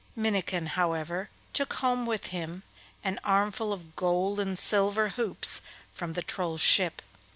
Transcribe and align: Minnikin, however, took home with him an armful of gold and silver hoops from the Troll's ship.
Minnikin, 0.15 0.65
however, 0.69 1.29
took 1.53 1.73
home 1.73 2.07
with 2.07 2.25
him 2.33 2.63
an 3.03 3.19
armful 3.23 3.71
of 3.71 3.95
gold 3.95 4.39
and 4.39 4.57
silver 4.57 5.09
hoops 5.09 5.61
from 5.91 6.13
the 6.13 6.23
Troll's 6.23 6.59
ship. 6.59 7.03